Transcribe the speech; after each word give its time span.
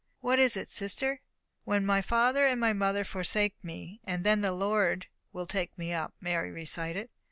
What 0.19 0.39
is 0.39 0.57
it, 0.57 0.67
sister?" 0.67 1.21
"When 1.63 1.85
my 1.85 2.01
father 2.01 2.43
and 2.47 2.59
my 2.59 2.73
mother 2.73 3.03
forsake 3.03 3.53
me, 3.63 4.01
then 4.03 4.41
the 4.41 4.51
Lord 4.51 5.05
will 5.31 5.45
take 5.45 5.77
me 5.77 5.93
up," 5.93 6.15
Mary 6.19 6.49
recited. 6.49 7.09